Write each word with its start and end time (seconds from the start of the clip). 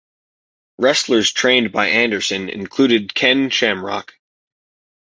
Wrestlers 0.79 1.31
trained 1.31 1.71
by 1.71 1.89
Anderson 1.89 2.49
included 2.49 3.13
Ken 3.13 3.51
Shamrock. 3.51 4.13